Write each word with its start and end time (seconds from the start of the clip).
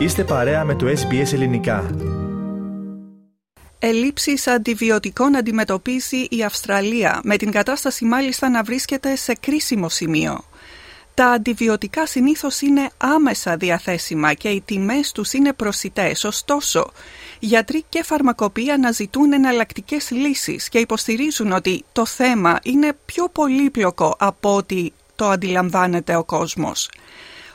Είστε 0.00 0.24
παρέα 0.24 0.64
με 0.64 0.74
το 0.74 0.86
SBS 0.86 1.32
Ελληνικά. 1.32 1.90
Ελλείψεις 3.78 4.46
αντιβιωτικών 4.46 5.36
αντιμετωπίζει 5.36 6.26
η 6.30 6.42
Αυστραλία, 6.44 7.20
με 7.24 7.36
την 7.36 7.50
κατάσταση 7.50 8.04
μάλιστα 8.04 8.48
να 8.48 8.62
βρίσκεται 8.62 9.16
σε 9.16 9.34
κρίσιμο 9.40 9.88
σημείο. 9.88 10.44
Τα 11.14 11.26
αντιβιωτικά 11.26 12.06
συνήθως 12.06 12.60
είναι 12.60 12.90
άμεσα 12.96 13.56
διαθέσιμα 13.56 14.34
και 14.34 14.48
οι 14.48 14.60
τιμές 14.60 15.12
τους 15.12 15.32
είναι 15.32 15.52
προσιτές, 15.52 16.24
ωστόσο 16.24 16.90
γιατροί 17.38 17.84
και 17.88 18.02
φαρμακοποιοί 18.02 18.70
αναζητούν 18.70 19.32
εναλλακτικές 19.32 20.10
λύσεις 20.10 20.68
και 20.68 20.78
υποστηρίζουν 20.78 21.52
ότι 21.52 21.84
το 21.92 22.06
θέμα 22.06 22.58
είναι 22.62 22.96
πιο 23.04 23.28
πολύπλοκο 23.32 24.16
από 24.18 24.56
ό,τι 24.56 24.90
το 25.16 25.28
αντιλαμβάνεται 25.28 26.16
ο 26.16 26.24
κόσμος. 26.24 26.88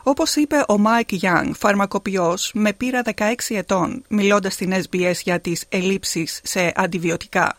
Όπως 0.07 0.35
είπε 0.35 0.63
ο 0.67 0.77
Μάικ 0.77 1.09
Young, 1.21 1.51
φαρμακοποιός 1.57 2.51
με 2.53 2.73
πείρα 2.73 3.01
16 3.15 3.33
ετών, 3.49 4.03
μιλώντας 4.07 4.53
στην 4.53 4.73
SBS 4.73 5.15
για 5.23 5.39
τις 5.39 5.65
ελλείψεις 5.69 6.39
σε 6.43 6.71
αντιβιωτικά, 6.75 7.57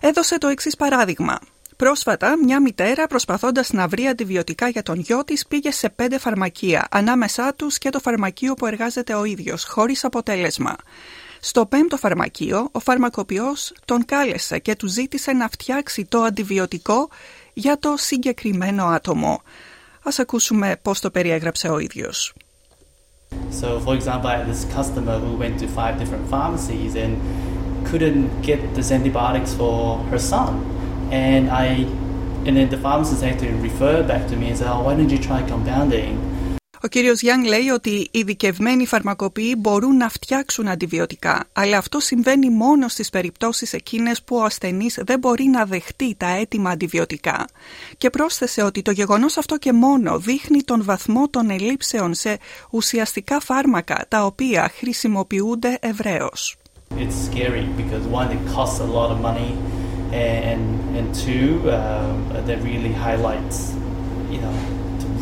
έδωσε 0.00 0.38
το 0.38 0.48
εξής 0.48 0.76
παράδειγμα. 0.76 1.38
Πρόσφατα, 1.76 2.38
μια 2.38 2.60
μητέρα 2.60 3.06
προσπαθώντας 3.06 3.72
να 3.72 3.88
βρει 3.88 4.06
αντιβιωτικά 4.06 4.68
για 4.68 4.82
τον 4.82 4.98
γιο 4.98 5.24
της 5.24 5.46
πήγε 5.46 5.70
σε 5.70 5.88
πέντε 5.88 6.18
φαρμακεία, 6.18 6.86
ανάμεσά 6.90 7.54
τους 7.54 7.78
και 7.78 7.90
το 7.90 8.00
φαρμακείο 8.00 8.54
που 8.54 8.66
εργάζεται 8.66 9.14
ο 9.14 9.24
ίδιος, 9.24 9.64
χωρίς 9.64 10.04
αποτέλεσμα. 10.04 10.76
Στο 11.40 11.66
πέμπτο 11.66 11.96
φαρμακείο, 11.96 12.68
ο 12.72 12.78
φαρμακοποιός 12.78 13.72
τον 13.84 14.04
κάλεσε 14.04 14.58
και 14.58 14.76
του 14.76 14.86
ζήτησε 14.86 15.32
να 15.32 15.48
φτιάξει 15.48 16.04
το 16.04 16.22
αντιβιωτικό 16.22 17.08
για 17.52 17.78
το 17.78 17.94
συγκεκριμένο 17.96 18.84
άτομο. 18.84 19.42
Ας 20.03 20.19
ακούσουμε 20.19 20.79
πώς 20.81 20.99
το 20.99 21.09
περιέγραψε 21.09 21.69
ο 21.69 21.79
ίδιος. 21.79 22.33
So, 23.61 23.67
for 23.85 23.93
example, 23.99 24.27
I 24.33 24.35
had 24.39 24.47
this 24.53 24.65
customer 24.77 25.15
who 25.23 25.31
went 25.43 25.55
to 25.61 25.67
five 25.79 25.93
different 26.01 26.25
pharmacies 26.33 26.95
and 27.03 27.13
couldn't 27.89 28.27
get 28.49 28.59
these 28.75 28.91
antibiotics 28.97 29.51
for 29.59 29.75
her 30.11 30.21
son. 30.33 30.51
And 31.27 31.43
I, 31.65 31.67
and 32.45 32.53
then 32.57 32.67
the 32.75 32.81
pharmacist 32.85 33.21
actually 33.29 33.55
referred 33.69 34.05
back 34.13 34.23
to 34.31 34.35
me 34.41 34.45
and 34.51 34.57
said, 34.59 34.69
"Oh, 34.73 34.81
why 34.85 34.93
don't 34.97 35.11
you 35.15 35.21
try 35.29 35.39
compounding?" 35.53 36.13
Ο 36.84 36.86
κύριος 36.86 37.20
Γιάνγκ 37.20 37.44
λέει 37.44 37.68
ότι 37.68 37.90
οι 37.90 38.08
ειδικευμένοι 38.10 38.86
φαρμακοποιοί 38.86 39.54
μπορούν 39.58 39.96
να 39.96 40.08
φτιάξουν 40.08 40.68
αντιβιωτικά, 40.68 41.44
αλλά 41.52 41.78
αυτό 41.78 42.00
συμβαίνει 42.00 42.50
μόνο 42.50 42.88
στις 42.88 43.10
περιπτώσεις 43.10 43.72
εκείνες 43.72 44.22
που 44.22 44.36
ο 44.36 44.42
ασθενής 44.42 44.98
δεν 45.06 45.18
μπορεί 45.18 45.44
να 45.44 45.64
δεχτεί 45.64 46.14
τα 46.16 46.26
έτοιμα 46.26 46.70
αντιβιωτικά. 46.70 47.44
Και 47.98 48.10
πρόσθεσε 48.10 48.62
ότι 48.62 48.82
το 48.82 48.90
γεγονός 48.90 49.36
αυτό 49.36 49.58
και 49.58 49.72
μόνο 49.72 50.18
δείχνει 50.18 50.62
τον 50.62 50.84
βαθμό 50.84 51.28
των 51.28 51.50
ελλείψεων 51.50 52.14
σε 52.14 52.38
ουσιαστικά 52.70 53.40
φάρμακα, 53.40 54.06
τα 54.08 54.24
οποία 54.24 54.72
χρησιμοποιούνται 54.76 55.78
ευρέως. 55.80 56.56
It's 56.90 57.18
scary 57.30 57.64
because 57.80 58.04
one, 58.20 58.30
it 58.36 58.42
costs 58.56 58.78
a 58.80 58.88
lot 58.98 59.08
of 59.14 59.18
money, 59.28 59.52
and 60.12 60.62
and 60.98 61.06
two, 61.24 61.46
uh, 61.66 62.44
that 62.46 62.58
really 62.70 62.92
highlights, 63.06 63.58
you 64.32 64.40
know, 64.44 64.73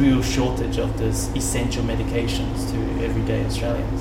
real 0.02 0.22
shortage 0.36 0.78
of 0.84 0.90
this 1.02 1.18
essential 1.40 1.84
medications 1.92 2.58
to 2.70 2.78
everyday 3.06 3.40
Australians. 3.50 4.00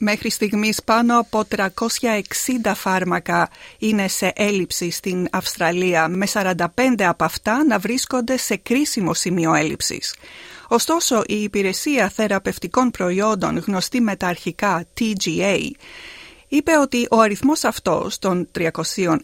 Μέχρι 0.00 0.30
στιγμής 0.30 0.82
πάνω 0.84 1.18
από 1.18 1.44
360 1.48 2.74
φάρμακα 2.74 3.48
είναι 3.78 4.08
σε 4.08 4.32
έλλειψη 4.36 4.90
στην 4.90 5.28
Αυστραλία, 5.32 6.08
με 6.08 6.26
45 6.32 6.56
από 6.98 7.24
αυτά 7.24 7.64
να 7.64 7.78
βρίσκονται 7.78 8.36
σε 8.36 8.56
κρίσιμο 8.56 9.14
σημείο 9.14 9.54
έλλειψης. 9.54 10.14
Ωστόσο, 10.68 11.22
η 11.26 11.42
υπηρεσία 11.42 12.08
θεραπευτικών 12.08 12.90
προϊόντων, 12.90 13.58
γνωστή 13.58 14.00
με 14.00 14.16
τα 14.16 14.26
αρχικά 14.26 14.86
TGA, 15.00 15.70
είπε 16.48 16.78
ότι 16.78 17.06
ο 17.10 17.20
αριθμός 17.20 17.64
αυτός 17.64 18.18
των 18.18 18.48
360 18.58 19.16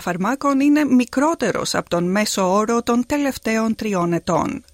φαρμάκων 0.00 0.60
είναι 0.60 0.84
μικρότερος 0.84 1.74
από 1.74 1.88
τον 1.88 2.10
μέσο 2.10 2.52
όρο 2.52 2.82
των 2.82 3.06
τελευταίων 3.06 3.74
τριών 3.74 4.12
ετών. 4.12 4.64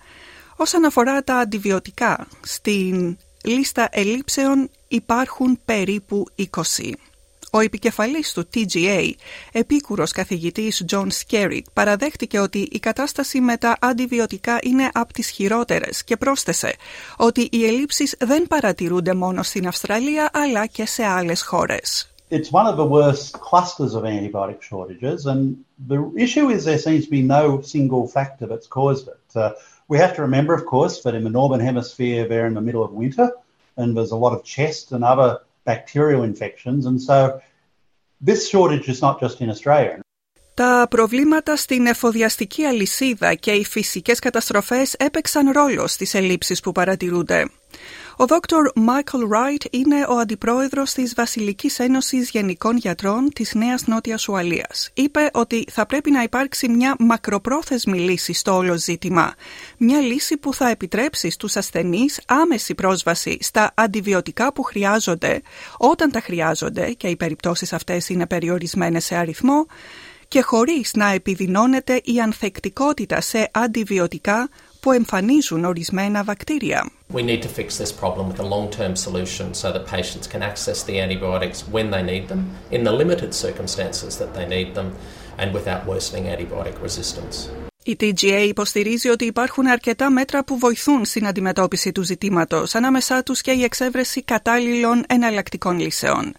Όσον 0.61 0.85
αφορά 0.85 1.25
τα 1.25 1.37
αντιβιωτικά, 1.37 2.27
στην 2.41 3.19
λίστα 3.45 3.89
ελλείψεων 3.91 4.71
υπάρχουν 4.89 5.61
περίπου 5.65 6.25
20. 6.37 6.93
Ο 7.53 7.61
επικεφαλής 7.61 8.33
του 8.33 8.49
TGA, 8.55 9.11
επίκουρος 9.53 10.13
καθηγητής 10.13 10.85
John 10.91 11.07
Skerritt, 11.07 11.63
παραδέχτηκε 11.73 12.39
ότι 12.39 12.69
η 12.71 12.79
κατάσταση 12.79 13.41
με 13.41 13.57
τα 13.57 13.77
αντιβιωτικά 13.81 14.59
είναι 14.63 14.91
από 14.93 15.13
τις 15.13 15.29
χειρότερες 15.29 16.05
και 16.05 16.17
πρόσθεσε 16.17 16.75
ότι 17.17 17.49
οι 17.53 17.67
ελλείψεις 17.67 18.15
δεν 18.19 18.47
παρατηρούνται 18.47 19.15
μόνο 19.15 19.43
στην 19.43 19.67
Αυστραλία 19.67 20.31
αλλά 20.33 20.67
και 20.67 20.87
σε 20.87 21.05
άλλες 21.05 21.43
χώρες. 21.43 22.13
It's 22.31 22.51
one 22.51 22.67
of 22.67 22.77
the 22.77 22.89
worst 22.97 23.41
clusters 23.49 23.95
of 23.95 24.03
antibiotic 24.05 24.61
shortages 24.71 25.21
and 25.33 25.41
the 25.93 25.99
issue 26.25 26.47
is 26.55 26.65
there 26.65 26.83
seems 26.87 27.05
to 27.07 27.11
be 27.19 27.23
no 27.23 27.61
single 27.63 28.07
factor 28.17 28.47
that's 28.51 28.69
caused 28.79 29.07
it. 29.15 29.27
Uh, 29.35 29.53
We 29.88 29.98
have 29.98 30.16
to 30.16 30.22
remember, 30.22 30.54
of 30.54 30.66
course, 30.66 31.02
that 31.04 31.14
in 31.16 31.24
the 31.24 31.30
Northern 31.40 31.60
Hemisphere, 31.60 32.28
they're 32.30 32.48
in 32.52 32.56
the 32.60 32.66
middle 32.68 32.84
of 32.84 32.92
winter 32.92 33.28
and 33.78 33.88
there's 33.96 34.12
a 34.12 34.22
lot 34.26 34.34
of 34.34 34.44
chest 34.44 34.92
and 34.92 35.04
other 35.04 35.40
bacterial 35.66 36.24
infections. 36.24 36.86
And 36.86 37.02
so 37.02 37.18
this 38.22 38.50
shortage 38.50 38.88
is 38.94 39.02
not 39.02 39.20
just 39.20 39.42
in 39.42 39.50
Australia. 39.50 40.00
Τα 40.56 40.88
προβλήματα 40.90 41.56
στην 41.56 41.86
εφοδιαστική 41.86 42.64
αλυσίδα 42.64 43.34
και 43.34 43.52
οι 43.52 43.66
φυσικές 43.66 44.20
καταστροφές 44.20 44.94
έπαιξαν 44.94 45.52
ρόλο 45.52 45.88
στις 45.88 46.14
ελλείψεις 46.14 46.60
που 46.60 46.72
παρατηρούνται. 46.72 47.50
Ο 48.21 48.25
Dr. 48.29 48.81
Michael 48.89 49.23
Wright 49.23 49.65
είναι 49.71 50.05
ο 50.09 50.19
αντιπρόεδρος 50.19 50.93
της 50.93 51.15
Βασιλικής 51.15 51.79
Ένωσης 51.79 52.31
Γενικών 52.31 52.77
Γιατρών 52.77 53.29
της 53.35 53.55
Νέας 53.55 53.87
Νότιας 53.87 54.29
Ουαλίας. 54.29 54.91
Είπε 54.95 55.31
ότι 55.33 55.65
θα 55.71 55.87
πρέπει 55.87 56.11
να 56.11 56.23
υπάρξει 56.23 56.69
μια 56.69 56.97
μακροπρόθεσμη 56.99 57.99
λύση 57.99 58.33
στο 58.33 58.57
όλο 58.57 58.77
ζήτημα. 58.77 59.35
Μια 59.79 60.01
λύση 60.01 60.37
που 60.37 60.55
θα 60.55 60.69
επιτρέψει 60.69 61.31
στους 61.31 61.57
ασθενείς 61.57 62.21
άμεση 62.27 62.75
πρόσβαση 62.75 63.39
στα 63.41 63.73
αντιβιωτικά 63.75 64.53
που 64.53 64.63
χρειάζονται, 64.63 65.43
όταν 65.77 66.11
τα 66.11 66.21
χρειάζονται 66.21 66.93
και 66.93 67.09
οι 67.09 67.17
περιπτώσεις 67.17 67.73
αυτές 67.73 68.09
είναι 68.09 68.27
περιορισμένες 68.27 69.05
σε 69.05 69.15
αριθμό, 69.17 69.67
και 70.29 70.43
χωρίς 70.43 70.91
να 70.95 71.09
επιδεινώνεται 71.09 72.01
η 72.05 72.21
ανθεκτικότητα 72.21 73.21
σε 73.21 73.49
αντιβιωτικά 73.53 74.49
που 74.81 74.93
εμφανίζουν 74.93 75.65
ορισμένα 75.65 76.25
βακτήρια. 76.25 76.91
We 77.15 77.23
need 77.23 77.43
to 77.43 77.49
fix 77.61 77.69
this 77.83 77.93
problem 78.03 78.25
with 78.31 78.41
a 78.41 78.49
long-term 78.55 78.95
solution 79.07 79.47
so 79.63 79.67
that 79.73 79.85
patients 79.97 80.27
can 80.33 80.43
access 80.51 80.79
the 80.89 80.97
antibiotics 81.05 81.59
when 81.75 81.87
they 81.91 82.03
need 82.13 82.25
them, 82.33 82.43
in 82.77 82.83
the 82.89 82.95
limited 83.03 83.31
circumstances 83.45 84.11
that 84.21 84.31
they 84.37 84.47
need 84.57 84.69
them, 84.79 84.89
and 85.41 85.49
without 85.59 85.83
worsening 85.93 86.25
antibiotic 86.35 86.77
resistance. 86.89 87.51
Η 87.83 87.97
TGA 88.01 88.45
υποστηρίζει 88.49 89.09
ότι 89.09 89.25
υπάρχουν 89.25 89.67
αρκετά 89.67 90.11
μέτρα 90.11 90.45
που 90.45 90.59
βοηθούν 90.59 91.05
στην 91.05 91.27
αντιμετώπιση 91.27 91.93
του 91.93 92.03
ζητήματος, 92.03 92.75
ανάμεσά 92.75 93.23
τους 93.23 93.41
και 93.41 93.51
η 93.51 93.63
εξέβρεση 93.63 94.23
κατάλληλων 94.23 95.05
εναλλακτικών 95.09 95.79
λύσεων. 95.79 96.35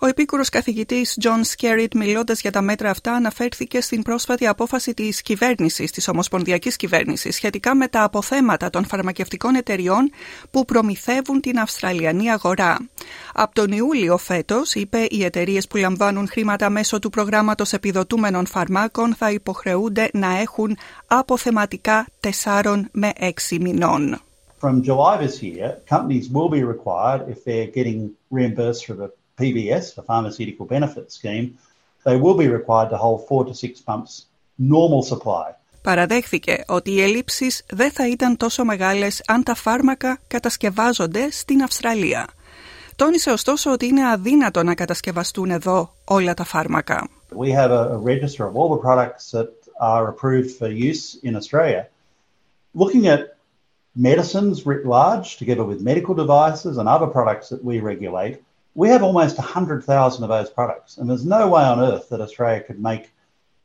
Ο 0.00 0.06
επίκουρος 0.06 0.48
καθηγητής 0.48 1.18
John 1.22 1.40
Skerritt 1.56 1.94
μιλώντας 1.94 2.40
για 2.40 2.50
τα 2.50 2.62
μέτρα 2.62 2.90
αυτά 2.90 3.12
αναφέρθηκε 3.12 3.80
στην 3.80 4.02
πρόσφατη 4.02 4.46
απόφαση 4.46 4.94
της 4.94 5.22
κυβέρνησης, 5.22 5.90
της 5.90 6.08
Ομοσπονδιακής 6.08 6.76
Κυβέρνησης 6.76 7.34
σχετικά 7.34 7.74
με 7.74 7.88
τα 7.88 8.02
αποθέματα 8.02 8.70
των 8.70 8.84
φαρμακευτικών 8.84 9.54
εταιριών 9.54 10.10
που 10.50 10.64
προμηθεύουν 10.64 11.40
την 11.40 11.58
Αυστραλιανή 11.58 12.30
αγορά. 12.30 12.76
Από 13.34 13.54
τον 13.54 13.72
Ιούλιο 13.72 14.16
φέτος, 14.16 14.74
είπε, 14.74 15.06
οι 15.10 15.24
εταιρείες 15.24 15.66
που 15.66 15.76
λαμβάνουν 15.76 16.28
χρήματα 16.28 16.70
μέσω 16.70 16.98
του 16.98 17.10
προγράμματος 17.10 17.72
επιδοτούμενων 17.72 18.46
φαρμάκων 18.46 19.14
θα 19.14 19.30
υποχρεούνται 19.30 20.08
να 20.12 20.38
έχουν 20.38 20.76
αποθεματικά 21.06 22.06
4 22.42 22.80
με 22.92 23.12
6 23.18 23.58
μηνών. 23.60 24.18
From 24.60 24.82
July 24.82 25.14
this 25.26 25.42
year, 25.42 25.66
companies 25.94 26.26
will 26.34 26.48
be 26.48 26.62
required 26.74 27.22
if 27.28 27.38
they're 27.44 27.72
getting 27.78 28.00
reimbursed 28.30 28.82
for 28.86 28.94
the 29.02 29.10
PBS, 29.39 29.95
the 29.95 30.03
Pharmaceutical 30.11 30.65
Benefit 30.65 31.11
Scheme, 31.11 31.47
they 32.05 32.17
will 32.23 32.37
be 32.43 32.47
required 32.47 32.89
to 32.93 32.97
hold 32.97 33.19
four 33.27 33.43
to 33.45 33.53
six 33.53 33.73
months 33.87 34.25
normal 34.57 35.01
supply. 35.03 35.53
Παραδέχθηκε 35.81 36.63
ότι 36.67 36.91
οι 36.91 37.01
ελλείψεις 37.01 37.65
δεν 37.69 37.91
θα 37.91 38.07
ήταν 38.07 38.37
τόσο 38.37 38.63
μεγάλες 38.63 39.23
αν 39.27 39.43
τα 39.43 39.55
φάρμακα 39.55 40.19
κατασκευάζονται 40.27 41.31
στην 41.31 41.61
Αυστραλία. 41.61 42.27
Τόνισε 42.95 43.31
ωστόσο 43.31 43.71
ότι 43.71 43.85
είναι 43.85 44.09
αδύνατο 44.09 44.63
να 44.63 44.75
κατασκευαστούν 44.75 45.49
εδώ 45.49 45.93
όλα 46.03 46.33
τα 46.33 46.43
φάρμακα. 46.43 47.07
We 47.35 47.51
have 47.51 47.71
a, 47.71 47.83
a 47.91 47.97
register 47.97 48.43
of 48.45 48.55
all 48.55 48.69
the 48.75 48.81
products 48.87 49.31
that 49.31 49.49
are 49.79 50.05
approved 50.09 50.51
for 50.59 50.67
use 50.67 51.03
in 51.23 51.35
Australia. 51.35 51.83
Looking 52.73 53.07
at 53.07 53.21
medicines 53.93 54.65
writ 54.65 54.85
large, 54.85 55.37
together 55.37 55.65
with 55.71 55.79
medical 55.81 56.15
devices 56.23 56.77
and 56.79 56.87
other 56.95 57.07
products 57.17 57.47
that 57.49 57.63
we 57.63 57.79
regulate, 57.79 58.35
we 58.74 58.88
have 58.88 59.02
almost 59.02 59.38
100,000 59.38 60.22
of 60.24 60.28
those 60.28 60.50
products. 60.50 60.98
And 60.98 61.08
there's 61.08 61.24
no 61.24 61.48
way 61.48 61.62
on 61.62 61.80
earth 61.80 62.08
that 62.10 62.20
Australia 62.20 62.62
could 62.62 62.80
make 62.80 63.12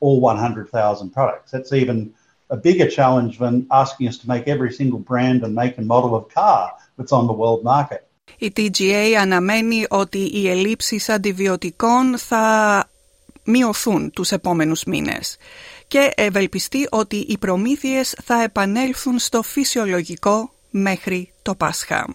all 0.00 0.20
100,000 0.20 1.10
products. 1.10 1.50
That's 1.50 1.72
even 1.72 2.14
a 2.50 2.56
bigger 2.56 2.88
challenge 2.88 3.38
than 3.38 3.66
asking 3.70 4.08
us 4.08 4.18
to 4.18 4.28
make 4.28 4.48
every 4.48 4.72
single 4.72 4.98
brand 4.98 5.42
and 5.44 5.54
make 5.54 5.78
and 5.78 5.86
model 5.86 6.14
of 6.14 6.28
car 6.28 6.72
that's 6.96 7.12
on 7.12 7.26
the 7.26 7.32
world 7.32 7.62
market. 7.64 8.06
Η 8.38 8.52
TGA 8.56 9.12
αναμένει 9.20 9.86
ότι 9.88 10.18
οι 10.18 10.48
ελλείψεις 10.48 11.08
αντιβιωτικών 11.08 12.18
θα 12.18 12.84
μειωθούν 13.44 14.10
τους 14.10 14.30
επόμενους 14.30 14.84
μήνες 14.84 15.36
και 15.86 16.12
ευελπιστεί 16.14 16.86
ότι 16.90 17.16
οι 17.16 17.38
προμήθειες 17.38 18.16
θα 18.22 18.42
επανέλθουν 18.42 19.18
στο 19.18 19.42
φυσιολογικό 19.42 20.50
μέχρι 20.70 21.32
το 21.42 21.54
Πάσχα. 21.54 22.14